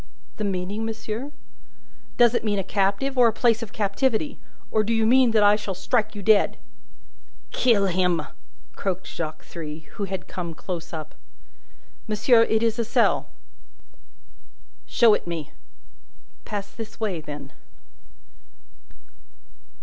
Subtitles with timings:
[0.37, 1.31] "The meaning, monsieur?"
[2.17, 4.39] "Does it mean a captive, or a place of captivity?
[4.71, 6.57] Or do you mean that I shall strike you dead?"
[7.51, 8.23] "Kill him!"
[8.75, 11.13] croaked Jacques Three, who had come close up.
[12.07, 13.29] "Monsieur, it is a cell."
[14.87, 15.51] "Show it me!"
[16.45, 17.51] "Pass this way, then."